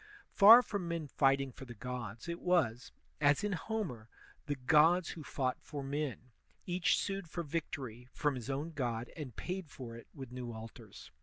Far 0.31 0.63
from 0.63 0.87
men 0.87 1.05
fighting 1.05 1.51
for 1.51 1.65
the 1.65 1.75
gods, 1.75 2.27
it 2.27 2.39
was, 2.41 2.91
as 3.19 3.43
in 3.43 3.51
Homer, 3.51 4.09
the 4.47 4.55
gods 4.55 5.09
who 5.09 5.21
fought 5.23 5.57
for 5.61 5.83
men; 5.83 6.31
each 6.65 6.97
sued 6.97 7.29
for 7.29 7.43
victory 7.43 8.07
from 8.11 8.33
his 8.33 8.49
own 8.49 8.71
god 8.71 9.11
and 9.15 9.35
paid 9.35 9.69
for 9.69 9.95
it 9.95 10.07
with 10.11 10.31
new 10.31 10.53
altars. 10.53 11.11